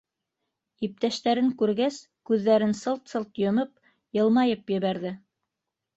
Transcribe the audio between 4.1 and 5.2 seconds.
йылмайып ебәрҙе.